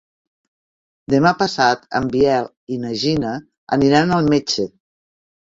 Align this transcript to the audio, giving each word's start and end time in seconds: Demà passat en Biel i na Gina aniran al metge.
Demà 1.13 1.33
passat 1.41 1.85
en 2.01 2.09
Biel 2.15 2.49
i 2.77 2.79
na 2.87 2.95
Gina 3.05 3.37
aniran 3.79 4.15
al 4.17 4.31
metge. 4.37 4.71